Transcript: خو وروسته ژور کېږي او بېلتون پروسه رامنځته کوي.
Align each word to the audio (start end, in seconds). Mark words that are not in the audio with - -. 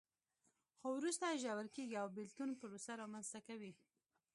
خو 0.77 0.87
وروسته 0.97 1.39
ژور 1.43 1.67
کېږي 1.75 1.95
او 2.01 2.07
بېلتون 2.17 2.49
پروسه 2.59 2.91
رامنځته 3.01 3.39
کوي. 3.47 3.73